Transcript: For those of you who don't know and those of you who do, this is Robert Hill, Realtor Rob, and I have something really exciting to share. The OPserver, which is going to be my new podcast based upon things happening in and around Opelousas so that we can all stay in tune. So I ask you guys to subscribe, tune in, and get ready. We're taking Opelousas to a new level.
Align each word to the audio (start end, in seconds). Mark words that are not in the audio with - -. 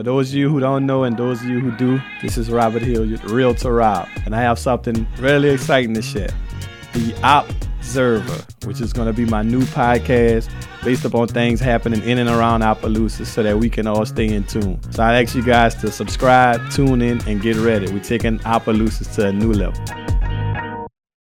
For 0.00 0.04
those 0.04 0.30
of 0.30 0.36
you 0.36 0.48
who 0.48 0.60
don't 0.60 0.86
know 0.86 1.04
and 1.04 1.14
those 1.14 1.42
of 1.42 1.48
you 1.50 1.60
who 1.60 1.72
do, 1.72 2.00
this 2.22 2.38
is 2.38 2.50
Robert 2.50 2.80
Hill, 2.80 3.04
Realtor 3.24 3.74
Rob, 3.74 4.08
and 4.24 4.34
I 4.34 4.40
have 4.40 4.58
something 4.58 5.06
really 5.18 5.50
exciting 5.50 5.92
to 5.92 6.00
share. 6.00 6.30
The 6.94 7.12
OPserver, 7.20 8.66
which 8.66 8.80
is 8.80 8.94
going 8.94 9.08
to 9.08 9.12
be 9.12 9.26
my 9.26 9.42
new 9.42 9.60
podcast 9.60 10.50
based 10.82 11.04
upon 11.04 11.28
things 11.28 11.60
happening 11.60 12.02
in 12.02 12.16
and 12.16 12.30
around 12.30 12.62
Opelousas 12.62 13.26
so 13.26 13.42
that 13.42 13.58
we 13.58 13.68
can 13.68 13.86
all 13.86 14.06
stay 14.06 14.28
in 14.32 14.44
tune. 14.44 14.80
So 14.90 15.02
I 15.02 15.20
ask 15.20 15.34
you 15.34 15.42
guys 15.42 15.74
to 15.82 15.92
subscribe, 15.92 16.70
tune 16.70 17.02
in, 17.02 17.20
and 17.28 17.42
get 17.42 17.56
ready. 17.56 17.92
We're 17.92 18.02
taking 18.02 18.40
Opelousas 18.46 19.14
to 19.16 19.26
a 19.26 19.32
new 19.34 19.52
level. 19.52 19.84